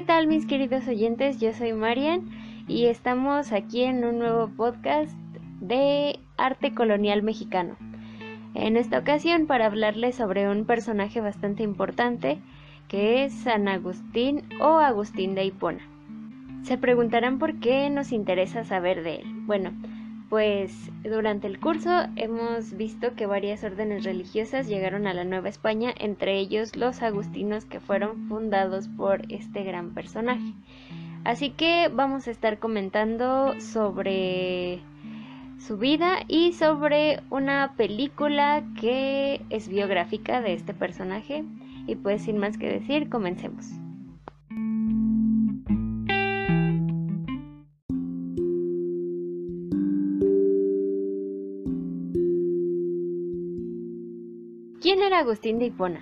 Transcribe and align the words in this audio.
¿qué 0.00 0.06
tal 0.06 0.28
mis 0.28 0.46
queridos 0.46 0.88
oyentes? 0.88 1.40
Yo 1.40 1.52
soy 1.52 1.74
Marian 1.74 2.30
y 2.66 2.86
estamos 2.86 3.52
aquí 3.52 3.82
en 3.82 4.02
un 4.02 4.18
nuevo 4.18 4.48
podcast 4.48 5.12
de 5.60 6.18
arte 6.38 6.72
colonial 6.72 7.22
mexicano. 7.22 7.76
En 8.54 8.78
esta 8.78 8.98
ocasión 8.98 9.46
para 9.46 9.66
hablarles 9.66 10.14
sobre 10.14 10.48
un 10.48 10.64
personaje 10.64 11.20
bastante 11.20 11.64
importante 11.64 12.38
que 12.88 13.24
es 13.24 13.34
San 13.34 13.68
Agustín 13.68 14.48
o 14.58 14.78
Agustín 14.78 15.34
de 15.34 15.44
Hipona. 15.44 15.86
Se 16.62 16.78
preguntarán 16.78 17.38
por 17.38 17.60
qué 17.60 17.90
nos 17.90 18.10
interesa 18.10 18.64
saber 18.64 19.02
de 19.02 19.16
él. 19.16 19.26
Bueno, 19.44 19.70
pues 20.30 20.72
durante 21.02 21.48
el 21.48 21.58
curso 21.58 21.90
hemos 22.14 22.72
visto 22.76 23.14
que 23.16 23.26
varias 23.26 23.64
órdenes 23.64 24.04
religiosas 24.04 24.68
llegaron 24.68 25.08
a 25.08 25.12
la 25.12 25.24
Nueva 25.24 25.48
España, 25.48 25.92
entre 25.98 26.38
ellos 26.38 26.76
los 26.76 27.02
agustinos 27.02 27.64
que 27.64 27.80
fueron 27.80 28.28
fundados 28.28 28.86
por 28.96 29.22
este 29.28 29.64
gran 29.64 29.92
personaje. 29.92 30.54
Así 31.24 31.50
que 31.50 31.90
vamos 31.92 32.28
a 32.28 32.30
estar 32.30 32.60
comentando 32.60 33.60
sobre 33.60 34.80
su 35.58 35.76
vida 35.76 36.20
y 36.28 36.52
sobre 36.52 37.20
una 37.28 37.74
película 37.76 38.62
que 38.80 39.42
es 39.50 39.68
biográfica 39.68 40.40
de 40.40 40.54
este 40.54 40.74
personaje. 40.74 41.44
Y 41.88 41.96
pues 41.96 42.22
sin 42.22 42.38
más 42.38 42.56
que 42.56 42.68
decir, 42.68 43.10
comencemos. 43.10 43.79
Agustín 55.20 55.58
de 55.58 55.66
Hipona? 55.66 56.00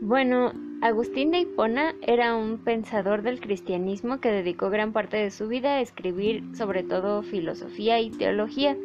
Bueno, 0.00 0.52
Agustín 0.82 1.32
de 1.32 1.40
Hipona 1.40 1.96
era 2.00 2.36
un 2.36 2.58
pensador 2.58 3.22
del 3.22 3.40
cristianismo 3.40 4.20
que 4.20 4.30
dedicó 4.30 4.70
gran 4.70 4.92
parte 4.92 5.16
de 5.16 5.32
su 5.32 5.48
vida 5.48 5.74
a 5.74 5.80
escribir 5.80 6.44
sobre 6.54 6.84
todo 6.84 7.22
filosofía 7.22 7.98
y 7.98 8.10
teología. 8.10 8.76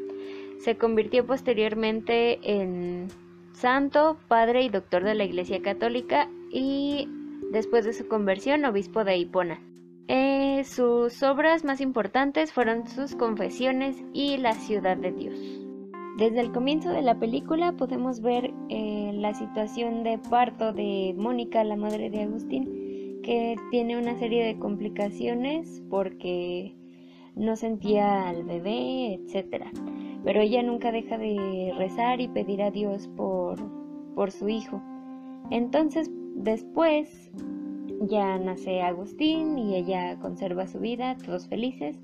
Se 0.57 0.77
convirtió 0.77 1.27
posteriormente 1.27 2.39
en 2.41 3.09
santo, 3.53 4.17
padre 4.27 4.63
y 4.63 4.69
doctor 4.69 5.03
de 5.03 5.13
la 5.13 5.25
Iglesia 5.25 5.61
Católica 5.61 6.27
y 6.51 7.07
después 7.51 7.85
de 7.85 7.93
su 7.93 8.07
conversión 8.07 8.65
obispo 8.65 9.03
de 9.03 9.17
Hipona. 9.17 9.61
Eh, 10.07 10.63
sus 10.63 11.21
obras 11.21 11.63
más 11.63 11.81
importantes 11.81 12.51
fueron 12.51 12.87
sus 12.87 13.15
confesiones 13.15 13.95
y 14.11 14.37
la 14.37 14.53
ciudad 14.53 14.97
de 14.97 15.11
Dios. 15.11 15.37
Desde 16.17 16.39
el 16.39 16.53
comienzo 16.53 16.91
de 16.91 17.01
la 17.01 17.19
película 17.19 17.73
podemos 17.73 18.21
ver 18.21 18.53
eh, 18.69 18.84
la 19.25 19.33
situación 19.33 20.03
de 20.03 20.19
parto 20.19 20.71
de 20.71 21.15
Mónica, 21.17 21.63
la 21.63 21.75
madre 21.75 22.11
de 22.11 22.21
Agustín, 22.21 23.21
que 23.23 23.55
tiene 23.71 23.97
una 23.97 24.15
serie 24.19 24.45
de 24.45 24.59
complicaciones 24.59 25.81
porque 25.89 26.75
no 27.35 27.55
sentía 27.55 28.29
al 28.29 28.43
bebé, 28.43 29.15
etc. 29.15 29.65
Pero 30.23 30.41
ella 30.41 30.61
nunca 30.61 30.91
deja 30.91 31.17
de 31.17 31.73
rezar 31.75 32.21
y 32.21 32.27
pedir 32.27 32.61
a 32.61 32.69
Dios 32.69 33.07
por, 33.17 33.57
por 34.13 34.29
su 34.29 34.47
hijo. 34.47 34.79
Entonces, 35.49 36.11
después 36.35 37.31
ya 38.01 38.37
nace 38.37 38.83
Agustín 38.83 39.57
y 39.57 39.73
ella 39.73 40.19
conserva 40.19 40.67
su 40.67 40.77
vida, 40.77 41.17
todos 41.25 41.47
felices. 41.47 41.99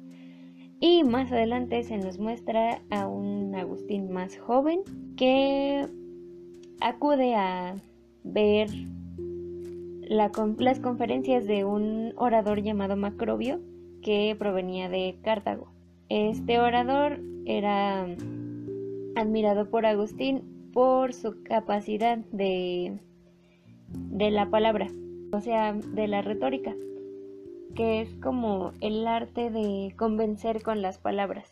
Y 0.79 1.03
más 1.03 1.31
adelante 1.31 1.83
se 1.83 1.97
nos 1.97 2.17
muestra 2.17 2.81
a 2.89 3.05
un 3.05 3.53
Agustín 3.53 4.11
más 4.11 4.39
joven 4.39 4.81
que 5.15 5.87
acude 6.81 7.35
a 7.35 7.75
ver 8.23 8.69
las 10.07 10.79
conferencias 10.79 11.47
de 11.47 11.63
un 11.63 12.13
orador 12.17 12.61
llamado 12.61 12.97
Macrobio 12.97 13.61
que 14.01 14.35
provenía 14.37 14.89
de 14.89 15.17
Cartago. 15.23 15.71
Este 16.09 16.59
orador 16.59 17.21
era 17.45 18.05
admirado 19.15 19.69
por 19.69 19.85
Agustín 19.85 20.71
por 20.73 21.13
su 21.13 21.43
capacidad 21.43 22.17
de, 22.31 22.99
de 23.89 24.31
la 24.31 24.49
palabra, 24.49 24.87
o 25.31 25.39
sea, 25.39 25.73
de 25.73 26.07
la 26.07 26.21
retórica 26.21 26.75
que 27.75 28.01
es 28.01 28.13
como 28.15 28.73
el 28.81 29.07
arte 29.07 29.49
de 29.49 29.93
convencer 29.97 30.61
con 30.61 30.81
las 30.81 30.97
palabras. 30.97 31.49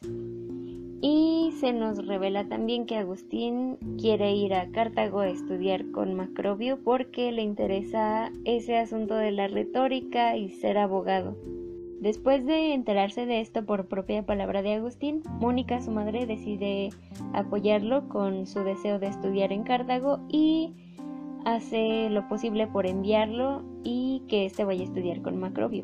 Y 1.01 1.53
se 1.59 1.71
nos 1.71 2.05
revela 2.05 2.47
también 2.49 2.85
que 2.85 2.97
Agustín 2.97 3.77
quiere 3.97 4.35
ir 4.35 4.53
a 4.53 4.69
Cartago 4.71 5.19
a 5.19 5.29
estudiar 5.29 5.89
con 5.91 6.13
Macrobio 6.13 6.77
porque 6.83 7.31
le 7.31 7.41
interesa 7.41 8.31
ese 8.43 8.77
asunto 8.77 9.15
de 9.15 9.31
la 9.31 9.47
retórica 9.47 10.35
y 10.35 10.49
ser 10.49 10.77
abogado. 10.77 11.37
Después 12.01 12.45
de 12.45 12.73
enterarse 12.73 13.25
de 13.25 13.41
esto 13.41 13.65
por 13.65 13.87
propia 13.87 14.25
palabra 14.25 14.61
de 14.61 14.73
Agustín, 14.73 15.21
Mónica, 15.39 15.81
su 15.81 15.91
madre, 15.91 16.25
decide 16.25 16.89
apoyarlo 17.33 18.07
con 18.07 18.45
su 18.45 18.63
deseo 18.63 18.99
de 18.99 19.07
estudiar 19.07 19.51
en 19.51 19.63
Cartago 19.63 20.19
y 20.29 20.73
hace 21.45 22.09
lo 22.09 22.27
posible 22.27 22.67
por 22.67 22.85
enviarlo 22.85 23.63
y 23.83 24.23
que 24.27 24.45
éste 24.45 24.63
vaya 24.63 24.81
a 24.81 24.85
estudiar 24.85 25.21
con 25.21 25.39
Macrobio. 25.39 25.83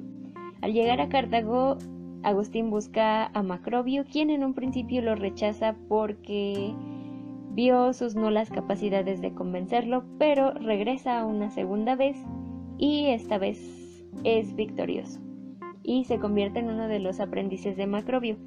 Al 0.62 0.74
llegar 0.74 1.02
a 1.02 1.10
Cartago, 1.10 1.78
Agustín 2.26 2.72
busca 2.72 3.28
a 3.28 3.44
Macrobio, 3.44 4.04
quien 4.06 4.30
en 4.32 4.44
un 4.44 4.54
principio 4.54 5.02
lo 5.02 5.16
rechaza 5.16 5.76
porque 5.88 6.74
vio 7.52 7.94
sus 7.94 8.16
nulas 8.16 8.50
capacidades 8.50 9.22
de 9.22 9.34
convencerlo, 9.34 10.04
pero 10.18 10.52
regresa 10.52 11.24
una 11.24 11.52
segunda 11.52 11.96
vez 11.96 12.18
y 12.78 13.06
esta 13.08 13.38
vez 13.38 14.04
es 14.24 14.56
victorioso 14.56 15.20
y 15.84 16.06
se 16.06 16.18
convierte 16.18 16.60
en 16.60 16.70
uno 16.70 16.88
de 16.88 17.00
los 17.00 17.20
aprendices 17.20 17.78
de 17.78 17.86
Macrobio. 17.86 18.38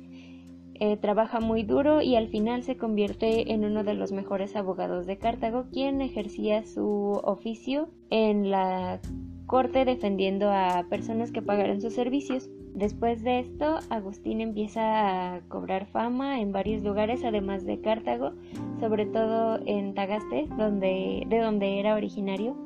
Eh, 0.75 0.97
trabaja 0.97 1.41
muy 1.41 1.63
duro 1.63 2.03
y 2.03 2.17
al 2.17 2.29
final 2.29 2.63
se 2.65 2.77
convierte 2.77 3.53
en 3.53 3.65
uno 3.65 3.85
de 3.85 3.95
los 3.95 4.13
mejores 4.13 4.57
abogados 4.57 5.07
de 5.07 5.19
Cartago, 5.19 5.67
quien 5.73 6.01
ejercía 6.01 6.65
su 6.65 7.21
oficio 7.25 7.91
en 8.11 8.51
la 8.51 9.01
corte 9.47 9.85
defendiendo 9.85 10.51
a 10.51 10.85
personas 10.91 11.33
que 11.33 11.43
pagaron 11.43 11.81
sus 11.81 11.95
servicios. 11.95 12.51
Después 12.75 13.23
de 13.23 13.41
esto, 13.41 13.79
Agustín 13.91 14.41
empieza 14.41 15.35
a 15.35 15.41
cobrar 15.49 15.87
fama 15.87 16.41
en 16.41 16.53
varios 16.53 16.83
lugares, 16.83 17.25
además 17.25 17.65
de 17.65 17.81
Cartago, 17.81 18.33
sobre 18.81 19.07
todo 19.07 19.61
en 19.67 19.95
Tagaste, 19.95 20.47
donde, 20.57 21.25
de 21.29 21.39
donde 21.39 21.81
era 21.81 21.95
originario. 21.95 22.57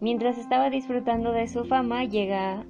Mientras 0.00 0.38
estaba 0.38 0.70
disfrutando 0.70 1.32
de 1.32 1.48
su 1.48 1.64
fama, 1.64 2.04
llega 2.04 2.64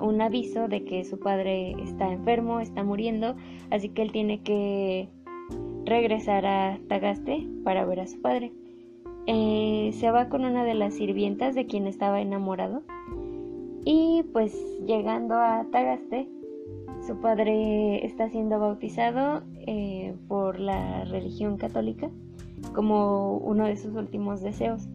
un 0.00 0.20
aviso 0.20 0.68
de 0.68 0.84
que 0.84 1.04
su 1.04 1.18
padre 1.18 1.72
está 1.82 2.12
enfermo, 2.12 2.60
está 2.60 2.84
muriendo, 2.84 3.36
así 3.70 3.88
que 3.88 4.02
él 4.02 4.12
tiene 4.12 4.42
que 4.42 5.08
regresar 5.84 6.46
a 6.46 6.78
Tagaste 6.88 7.46
para 7.64 7.84
ver 7.84 8.00
a 8.00 8.06
su 8.06 8.20
padre. 8.20 8.52
Eh, 9.26 9.90
se 9.92 10.10
va 10.10 10.28
con 10.28 10.44
una 10.44 10.64
de 10.64 10.74
las 10.74 10.94
sirvientas 10.94 11.54
de 11.54 11.66
quien 11.66 11.86
estaba 11.86 12.20
enamorado 12.20 12.82
y 13.84 14.24
pues 14.32 14.54
llegando 14.86 15.34
a 15.34 15.66
Tagaste, 15.70 16.28
su 17.06 17.20
padre 17.20 18.04
está 18.04 18.28
siendo 18.28 18.58
bautizado 18.58 19.42
eh, 19.66 20.14
por 20.28 20.60
la 20.60 21.04
religión 21.04 21.56
católica 21.56 22.10
como 22.74 23.36
uno 23.38 23.66
de 23.66 23.76
sus 23.76 23.94
últimos 23.94 24.42
deseos. 24.42 24.88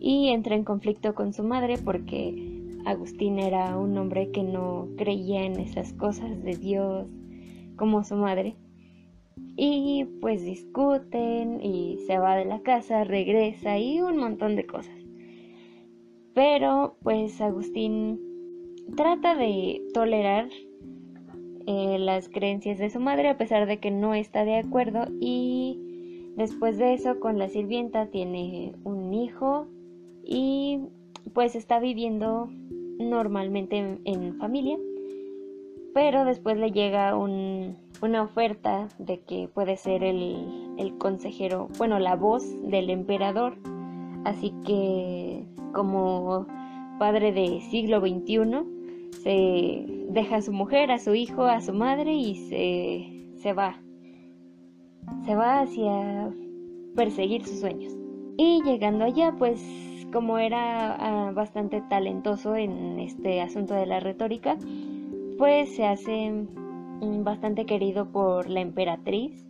Y 0.00 0.28
entra 0.28 0.54
en 0.54 0.64
conflicto 0.64 1.14
con 1.14 1.32
su 1.32 1.42
madre 1.42 1.76
porque 1.76 2.64
Agustín 2.84 3.38
era 3.38 3.76
un 3.76 3.96
hombre 3.98 4.30
que 4.30 4.42
no 4.42 4.88
creía 4.96 5.44
en 5.44 5.58
esas 5.58 5.92
cosas 5.92 6.42
de 6.42 6.56
Dios 6.56 7.10
como 7.76 8.04
su 8.04 8.14
madre. 8.14 8.56
Y 9.56 10.06
pues 10.20 10.42
discuten 10.44 11.60
y 11.60 11.98
se 12.06 12.18
va 12.18 12.36
de 12.36 12.44
la 12.44 12.60
casa, 12.60 13.04
regresa 13.04 13.78
y 13.78 14.00
un 14.00 14.16
montón 14.16 14.56
de 14.56 14.66
cosas. 14.66 14.97
Pero 16.38 16.94
pues 17.02 17.40
Agustín 17.40 18.20
trata 18.96 19.34
de 19.34 19.82
tolerar 19.92 20.48
eh, 21.66 21.98
las 21.98 22.28
creencias 22.28 22.78
de 22.78 22.90
su 22.90 23.00
madre 23.00 23.28
a 23.28 23.36
pesar 23.36 23.66
de 23.66 23.78
que 23.78 23.90
no 23.90 24.14
está 24.14 24.44
de 24.44 24.54
acuerdo 24.54 25.06
y 25.20 25.80
después 26.36 26.78
de 26.78 26.94
eso 26.94 27.18
con 27.18 27.40
la 27.40 27.48
sirvienta 27.48 28.06
tiene 28.06 28.72
un 28.84 29.12
hijo 29.14 29.66
y 30.24 30.78
pues 31.34 31.56
está 31.56 31.80
viviendo 31.80 32.48
normalmente 33.00 33.98
en, 34.04 34.38
familia. 34.38 34.78
Pero 35.92 36.24
después 36.24 36.56
le 36.56 36.70
llega 36.70 37.16
una 37.16 38.22
oferta 38.22 38.86
de 39.00 39.18
que 39.22 39.48
puede 39.52 39.76
ser 39.76 40.04
el, 40.04 40.36
el 40.78 40.98
consejero, 40.98 41.66
bueno, 41.78 41.98
la 41.98 42.14
voz 42.14 42.44
del 42.62 42.90
emperador 42.90 43.56
así 44.24 44.52
que 44.64 45.44
como 45.72 46.46
padre 46.98 47.32
de 47.32 47.60
siglo 47.70 48.00
XXI, 48.00 48.78
se 49.22 50.06
deja 50.10 50.36
a 50.36 50.42
su 50.42 50.52
mujer, 50.52 50.90
a 50.90 50.98
su 50.98 51.14
hijo, 51.14 51.44
a 51.44 51.60
su 51.60 51.72
madre 51.72 52.14
y 52.14 52.34
se, 52.34 53.40
se 53.40 53.52
va. 53.52 53.80
Se 55.24 55.34
va 55.34 55.60
hacia 55.60 56.30
perseguir 56.94 57.44
sus 57.44 57.60
sueños. 57.60 57.96
Y 58.36 58.62
llegando 58.62 59.04
allá, 59.04 59.34
pues 59.38 59.60
como 60.12 60.38
era 60.38 60.94
ah, 60.94 61.32
bastante 61.32 61.82
talentoso 61.82 62.56
en 62.56 62.98
este 62.98 63.40
asunto 63.40 63.74
de 63.74 63.86
la 63.86 64.00
retórica, 64.00 64.56
pues 65.38 65.74
se 65.74 65.86
hace 65.86 66.30
mm, 66.30 67.24
bastante 67.24 67.66
querido 67.66 68.10
por 68.10 68.48
la 68.48 68.60
emperatriz, 68.60 69.46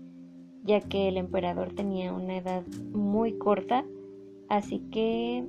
ya 0.65 0.81
que 0.81 1.09
el 1.09 1.17
emperador 1.17 1.73
tenía 1.75 2.13
una 2.13 2.37
edad 2.37 2.67
muy 2.93 3.39
corta, 3.39 3.85
así 4.49 4.81
que 4.91 5.45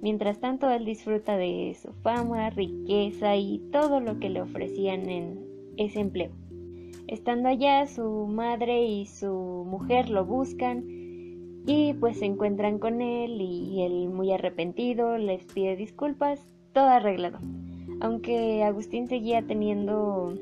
mientras 0.00 0.40
tanto 0.40 0.70
él 0.70 0.84
disfruta 0.84 1.36
de 1.36 1.76
su 1.80 1.92
fama, 2.02 2.50
riqueza 2.50 3.36
y 3.36 3.58
todo 3.72 4.00
lo 4.00 4.18
que 4.18 4.30
le 4.30 4.42
ofrecían 4.42 5.08
en 5.08 5.40
ese 5.76 6.00
empleo. 6.00 6.30
Estando 7.06 7.48
allá, 7.48 7.86
su 7.86 8.26
madre 8.26 8.84
y 8.84 9.06
su 9.06 9.64
mujer 9.66 10.10
lo 10.10 10.24
buscan 10.24 10.84
y 11.66 11.94
pues 11.94 12.18
se 12.18 12.26
encuentran 12.26 12.78
con 12.78 13.02
él 13.02 13.40
y 13.40 13.82
él 13.82 14.08
muy 14.08 14.32
arrepentido 14.32 15.18
les 15.18 15.44
pide 15.44 15.76
disculpas, 15.76 16.46
todo 16.72 16.86
arreglado. 16.86 17.38
Aunque 18.00 18.62
Agustín 18.62 19.08
seguía 19.08 19.42
teniendo 19.42 20.34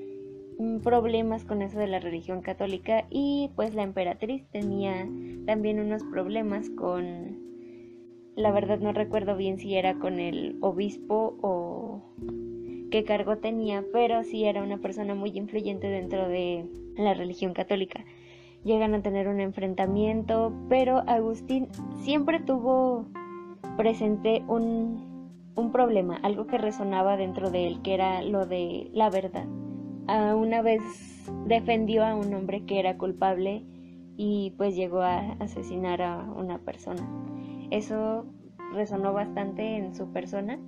mm, 0.59 0.79
problemas 0.79 1.45
con 1.45 1.63
eso 1.63 1.79
de 1.79 1.89
la 1.89 1.99
religión 1.99 2.41
católica 2.41 3.07
y 3.11 3.51
pues 3.57 3.75
la 3.75 3.83
emperatriz 3.83 4.47
tenía 4.51 5.09
también 5.47 5.81
unos 5.81 6.05
problemas 6.05 6.71
con 6.71 7.38
la 8.39 8.53
verdad 8.53 8.79
no 8.79 8.93
recuerdo 8.93 9.37
bien 9.37 9.59
si 9.59 9.77
era 9.77 9.99
con 9.99 10.19
el 10.19 10.57
obispo 10.61 11.37
o 11.43 12.15
qué 12.91 13.05
cargo 13.05 13.37
tenía, 13.39 13.85
pero 13.93 14.25
sí 14.25 14.45
era 14.45 14.63
una 14.63 14.79
persona 14.79 15.15
muy 15.15 15.31
influyente 15.37 15.89
dentro 15.89 16.29
de 16.29 16.65
la 16.97 17.15
religión 17.15 17.53
católica 17.53 18.05
llegan 18.65 18.95
a 18.95 19.03
tener 19.03 19.29
un 19.29 19.41
enfrentamiento, 19.41 20.53
pero 20.69 21.03
Agustín 21.07 21.69
siempre 22.03 22.41
tuvo 22.41 23.07
presente 23.77 24.43
un, 24.47 25.07
problema, 25.73 26.17
algo 26.23 26.47
que 26.47 26.57
resonaba 26.57 27.17
dentro 27.17 27.51
de 27.51 27.67
él, 27.67 27.83
que 27.83 27.95
era 27.95 28.23
lo 28.23 28.47
de 28.47 28.91
la 28.95 29.11
verdad. 29.11 29.47
una 30.35 30.63
vez 30.63 30.81
defendió 31.47 32.05
a 32.05 32.15
un 32.15 32.33
hombre 32.33 32.65
que 32.65 32.79
era 32.79 32.97
culpable 32.97 33.65
y 34.17 34.55
pues 34.57 34.75
llegó 34.77 35.01
a 35.03 35.33
asesinar 35.41 36.01
a 36.01 36.23
una 36.37 36.59
persona. 36.59 37.28
Eso 37.71 38.27
resonó 38.75 39.13
bastante 39.13 39.77
en 39.77 39.95
su 39.95 40.11
persona 40.13 40.59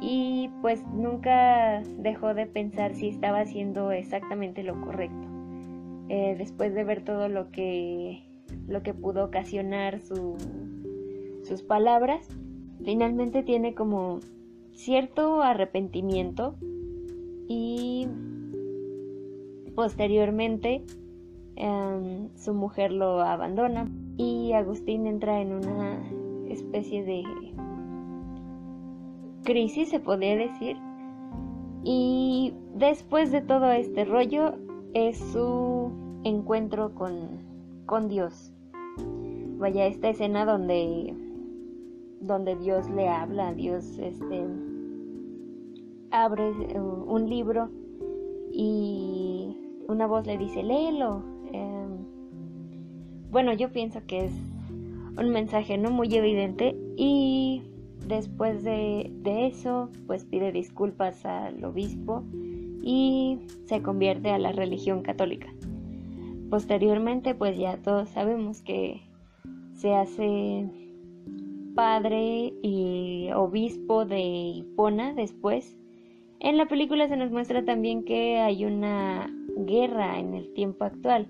y 0.00 0.50
pues 0.60 0.84
nunca 0.92 1.82
dejó 1.98 2.34
de 2.34 2.46
pensar 2.46 2.94
si 2.94 3.08
estaba 3.08 3.40
haciendo 3.40 3.92
exactamente 3.92 4.62
lo 4.62 4.80
correcto. 4.80 5.28
Eh, 6.08 6.36
después 6.38 6.74
de 6.74 6.84
ver 6.84 7.04
todo 7.04 7.28
lo 7.28 7.50
que, 7.50 8.22
lo 8.68 8.82
que 8.82 8.94
pudo 8.94 9.24
ocasionar 9.24 10.00
sus 10.00 11.62
palabras, 11.62 12.28
finalmente 12.84 13.42
tiene 13.42 13.74
como 13.74 14.20
cierto 14.72 15.42
arrepentimiento 15.42 16.56
y 17.48 18.06
posteriormente 19.74 20.84
em, 21.56 22.28
su 22.36 22.54
mujer 22.54 22.92
lo 22.92 23.20
abandona 23.20 23.88
y 24.16 24.52
Agustín 24.52 25.06
entra 25.06 25.40
en 25.40 25.52
una 25.52 26.02
especie 26.48 27.04
de 27.04 27.22
crisis, 29.44 29.90
se 29.90 30.00
podría 30.00 30.36
decir. 30.36 30.76
Y 31.84 32.54
después 32.74 33.30
de 33.30 33.42
todo 33.42 33.70
este 33.70 34.04
rollo, 34.04 34.54
es 34.94 35.18
su 35.18 35.90
encuentro 36.24 36.94
con, 36.94 38.08
Dios. 38.08 38.52
Vaya, 39.58 39.86
esta 39.86 40.08
escena 40.08 40.44
donde, 40.44 41.14
donde 42.20 42.56
Dios 42.56 42.88
le 42.90 43.08
habla, 43.08 43.52
Dios 43.54 43.98
este, 43.98 44.44
abre 46.10 46.50
un 46.80 47.28
libro 47.28 47.70
y 48.52 49.56
una 49.88 50.06
voz 50.06 50.26
le 50.26 50.38
dice, 50.38 50.62
léelo. 50.62 51.35
Bueno, 53.30 53.52
yo 53.52 53.72
pienso 53.72 54.00
que 54.06 54.26
es 54.26 54.32
un 55.18 55.30
mensaje 55.30 55.78
no 55.78 55.90
muy 55.90 56.14
evidente 56.14 56.76
y 56.96 57.62
después 58.06 58.62
de, 58.62 59.10
de 59.22 59.46
eso, 59.46 59.90
pues 60.06 60.24
pide 60.24 60.52
disculpas 60.52 61.24
al 61.24 61.64
obispo 61.64 62.22
y 62.82 63.38
se 63.66 63.82
convierte 63.82 64.30
a 64.30 64.38
la 64.38 64.52
religión 64.52 65.02
católica. 65.02 65.52
Posteriormente, 66.50 67.34
pues 67.34 67.58
ya 67.58 67.78
todos 67.78 68.08
sabemos 68.10 68.62
que 68.62 69.02
se 69.74 69.94
hace 69.94 70.68
padre 71.74 72.54
y 72.62 73.28
obispo 73.34 74.04
de 74.04 74.20
Hipona 74.20 75.12
después. 75.12 75.76
En 76.40 76.56
la 76.56 76.66
película 76.66 77.08
se 77.08 77.16
nos 77.16 77.30
muestra 77.30 77.64
también 77.64 78.04
que 78.04 78.38
hay 78.38 78.64
una 78.64 79.30
guerra 79.56 80.18
en 80.18 80.34
el 80.34 80.52
tiempo 80.54 80.84
actual, 80.84 81.26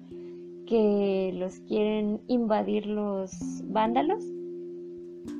que 0.67 1.33
los 1.35 1.61
quieren 1.61 2.21
invadir 2.27 2.87
los 2.87 3.33
vándalos. 3.65 4.25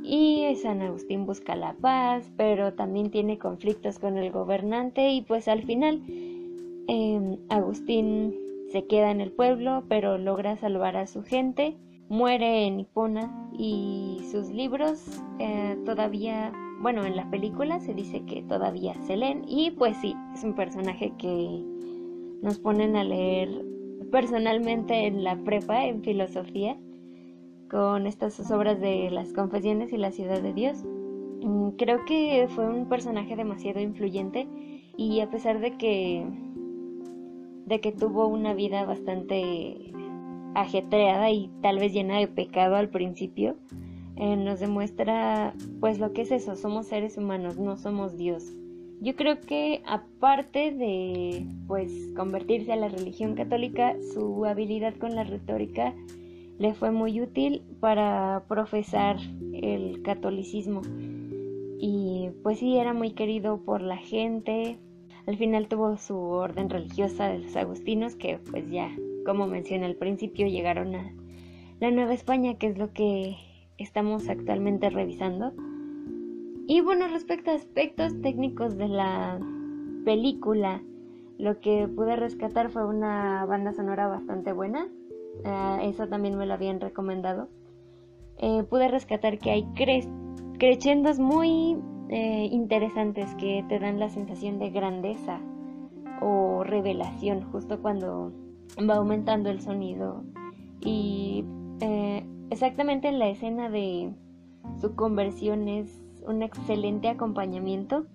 Y 0.03 0.55
San 0.63 0.83
Agustín 0.83 1.27
busca 1.27 1.57
la 1.57 1.75
paz, 1.75 2.31
pero 2.37 2.75
también 2.75 3.11
tiene 3.11 3.39
conflictos 3.39 3.99
con 3.99 4.17
el 4.17 4.31
gobernante 4.31 5.11
y 5.11 5.23
pues 5.23 5.49
al 5.49 5.65
final 5.65 6.01
em, 6.87 7.37
Agustín 7.49 8.35
se 8.71 8.87
queda 8.87 9.11
en 9.11 9.21
el 9.21 9.33
pueblo, 9.33 9.85
pero 9.89 10.17
logra 10.19 10.57
salvar 10.57 10.97
a 10.97 11.07
su 11.07 11.23
gente, 11.23 11.77
muere 12.09 12.67
en 12.67 12.81
Hipona 12.81 13.51
y 13.59 14.21
sus 14.31 14.51
libros 14.51 15.03
eh, 15.41 15.77
todavía, 15.85 16.53
bueno, 16.81 17.05
en 17.05 17.17
la 17.17 17.29
película 17.31 17.81
se 17.81 17.95
dice 17.95 18.25
que 18.27 18.43
todavía 18.43 18.95
se 19.07 19.17
leen. 19.17 19.45
Y 19.49 19.73
pues 19.73 19.97
sí, 19.99 20.15
es 20.35 20.45
un 20.45 20.55
personaje 20.55 21.13
que 21.19 21.65
nos 22.43 22.59
ponen 22.59 22.97
a 22.97 23.03
leer 23.03 23.76
personalmente 24.11 25.07
en 25.07 25.25
la 25.25 25.37
prepa, 25.37 25.87
en 25.87 26.03
filosofía 26.03 26.77
con 27.71 28.07
estas 28.07 28.51
obras 28.51 28.81
de 28.81 29.11
las 29.11 29.33
confesiones 29.33 29.93
y 29.93 29.97
la 29.97 30.13
ciudad 30.13 30.41
de 30.41 30.53
Dios. 30.53 30.85
Mm, 31.43 31.71
creo 31.71 32.05
que 32.05 32.47
fue 32.49 32.69
un 32.69 32.89
personaje 32.89 33.37
demasiado 33.37 33.81
influyente 33.81 34.47
y 34.97 35.21
a 35.21 35.31
pesar 35.31 35.61
de 35.61 35.77
que 35.77 36.27
de 37.67 37.81
que 37.81 37.91
tuvo 37.91 38.29
una 38.29 38.55
vida 38.55 38.85
bastante 38.85 39.93
ajetreada 40.55 41.31
y 41.31 41.51
tal 41.63 41.81
vez 41.81 41.93
llena 41.93 42.19
de 42.19 42.29
pecado 42.29 42.77
al 42.77 42.89
principio, 42.89 43.57
eh, 44.15 44.37
nos 44.37 44.61
demuestra 44.61 45.53
pues 45.81 45.99
lo 45.99 46.13
que 46.13 46.23
es 46.23 46.31
eso, 46.31 46.55
somos 46.55 46.87
seres 46.87 47.19
humanos, 47.19 47.59
no 47.59 47.77
somos 47.77 48.17
Dios. 48.17 48.45
Yo 49.01 49.15
creo 49.15 49.41
que 49.41 49.83
aparte 49.87 50.73
de 50.73 51.47
pues 51.67 51.93
convertirse 52.17 52.73
a 52.73 52.77
la 52.77 52.89
religión 52.89 53.35
católica, 53.35 53.95
su 54.15 54.45
habilidad 54.47 54.95
con 54.95 55.15
la 55.15 55.25
retórica 55.25 55.95
le 56.59 56.75
fue 56.75 56.91
muy 56.91 57.21
útil 57.21 57.63
para 57.81 58.45
profesar 58.49 59.19
el 59.53 60.03
catolicismo. 60.03 60.81
Y 61.79 62.31
pues 62.43 62.59
sí, 62.59 62.79
era 62.79 62.95
muy 62.95 63.13
querido 63.13 63.59
por 63.59 63.83
la 63.83 63.99
gente. 63.99 64.79
Al 65.27 65.37
final 65.37 65.69
tuvo 65.69 65.99
su 65.99 66.17
orden 66.17 66.71
religiosa 66.71 67.29
de 67.29 67.41
los 67.41 67.57
agustinos, 67.57 68.15
que 68.15 68.39
pues 68.51 68.71
ya, 68.71 68.91
como 69.27 69.47
mencioné 69.47 69.85
al 69.85 69.97
principio, 69.97 70.47
llegaron 70.47 70.95
a 70.95 71.13
la 71.81 71.91
Nueva 71.91 72.15
España, 72.15 72.55
que 72.55 72.69
es 72.69 72.79
lo 72.79 72.93
que 72.93 73.37
estamos 73.77 74.29
actualmente 74.31 74.89
revisando. 74.89 75.53
Y 76.67 76.81
bueno, 76.81 77.07
respecto 77.09 77.51
a 77.51 77.55
aspectos 77.55 78.21
técnicos 78.23 78.77
de 78.77 78.89
la 78.89 79.39
película, 80.05 80.83
lo 81.39 81.61
que 81.61 81.89
pude 81.89 82.17
rescatar 82.17 82.71
fue 82.71 82.87
una 82.87 83.45
banda 83.47 83.73
sonora 83.73 84.09
bastante 84.09 84.53
buena, 84.53 84.89
Ah, 85.45 85.79
eso 85.83 86.09
también 86.09 86.37
me 86.37 86.47
lo 86.47 86.55
habían 86.55 86.81
recomendado. 86.81 87.49
Eh, 88.39 88.65
pude 88.65 88.89
rescatar 88.89 89.39
que 89.39 89.51
hay 89.51 89.65
cre 89.75 90.05
crescendos 90.59 91.19
muy 91.19 91.77
eh, 92.09 92.49
interesantes 92.51 93.35
que 93.35 93.65
te 93.69 93.79
dan 93.79 93.99
la 93.99 94.09
sensación 94.09 94.59
de 94.59 94.71
grandeza 94.71 95.41
o 96.23 96.65
revelación 96.65 97.43
justo 97.53 97.81
cuando 97.83 98.33
va 98.89 98.97
aumentando 98.97 99.51
el 99.51 99.61
sonido. 99.61 100.25
Y 100.81 101.45
eh, 101.81 102.27
exactamente 102.51 103.09
en 103.09 103.19
la 103.19 103.29
escena 103.29 103.69
de 103.71 104.15
su 104.81 104.95
conversión 104.95 105.69
es 105.69 106.03
un 106.27 106.43
excelente 106.43 107.09
acompañamiento. 107.09 108.07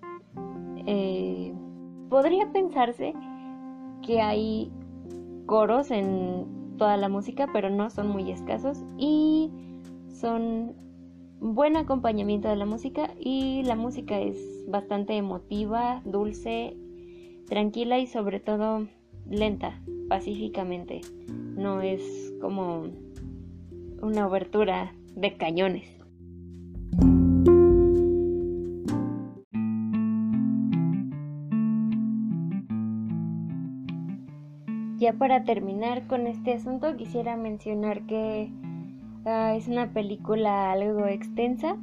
podría 2.08 2.52
pensarse 2.52 3.14
que 4.02 4.20
hay 4.20 4.70
coros 5.46 5.90
en 5.90 6.74
toda 6.76 6.96
la 6.96 7.08
música, 7.08 7.48
pero 7.52 7.70
no 7.70 7.90
son 7.90 8.08
muy 8.08 8.30
escasos 8.30 8.84
y 8.98 9.50
son 10.08 10.74
buen 11.40 11.76
acompañamiento 11.76 12.48
de 12.48 12.56
la 12.56 12.66
música 12.66 13.10
y 13.18 13.62
la 13.64 13.74
música 13.74 14.20
es 14.20 14.64
bastante 14.68 15.16
emotiva, 15.16 16.00
dulce, 16.04 16.76
tranquila 17.48 17.98
y 17.98 18.06
sobre 18.06 18.40
todo 18.40 18.86
lenta, 19.28 19.80
pacíficamente. 20.08 21.00
No 21.28 21.80
es 21.80 22.32
como 22.40 22.84
una 24.00 24.26
obertura 24.26 24.94
de 25.14 25.36
cañones. 25.36 26.01
Ya 35.02 35.14
para 35.14 35.42
terminar 35.42 36.06
con 36.06 36.28
este 36.28 36.54
asunto 36.54 36.96
quisiera 36.96 37.36
mencionar 37.36 38.06
que 38.06 38.52
ah, 39.24 39.52
es 39.56 39.66
una 39.66 39.92
película 39.92 40.70
algo 40.70 41.06
extensa. 41.06 41.76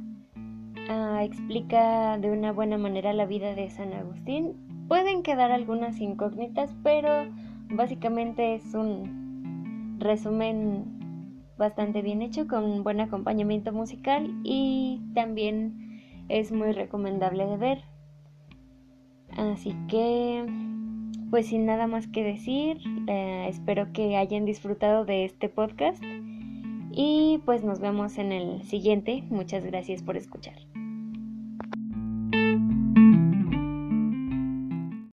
Ah, 0.88 1.22
explica 1.22 2.16
de 2.16 2.30
una 2.30 2.52
buena 2.52 2.78
manera 2.78 3.12
la 3.12 3.26
vida 3.26 3.54
de 3.54 3.68
San 3.68 3.92
Agustín. 3.92 4.54
Pueden 4.88 5.22
quedar 5.22 5.52
algunas 5.52 6.00
incógnitas, 6.00 6.74
pero 6.82 7.26
básicamente 7.68 8.54
es 8.54 8.72
un 8.72 9.98
resumen 9.98 11.42
bastante 11.58 12.00
bien 12.00 12.22
hecho 12.22 12.48
con 12.48 12.82
buen 12.82 13.00
acompañamiento 13.00 13.70
musical 13.70 14.34
y 14.44 15.02
también 15.14 16.00
es 16.30 16.52
muy 16.52 16.72
recomendable 16.72 17.44
de 17.44 17.56
ver. 17.58 17.84
Así 19.36 19.76
que, 19.88 20.46
pues 21.30 21.46
sin 21.46 21.66
nada 21.66 21.86
más 21.86 22.08
que 22.08 22.24
decir, 22.24 22.78
eh, 23.06 23.46
espero 23.48 23.92
que 23.92 24.16
hayan 24.16 24.44
disfrutado 24.44 25.04
de 25.04 25.24
este 25.24 25.48
podcast 25.48 26.02
y 26.92 27.40
pues 27.44 27.62
nos 27.62 27.80
vemos 27.80 28.18
en 28.18 28.32
el 28.32 28.62
siguiente. 28.64 29.22
Muchas 29.30 29.64
gracias 29.64 30.02
por 30.02 30.16
escuchar. 30.16 30.69